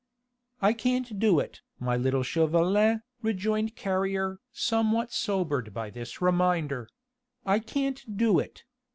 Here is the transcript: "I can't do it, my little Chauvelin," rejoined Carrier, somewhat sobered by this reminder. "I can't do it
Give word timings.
"I 0.63 0.73
can't 0.73 1.19
do 1.19 1.39
it, 1.39 1.61
my 1.79 1.95
little 1.95 2.23
Chauvelin," 2.23 3.03
rejoined 3.21 3.75
Carrier, 3.75 4.39
somewhat 4.51 5.13
sobered 5.13 5.75
by 5.75 5.91
this 5.91 6.23
reminder. 6.23 6.89
"I 7.45 7.59
can't 7.59 8.17
do 8.17 8.39
it 8.39 8.63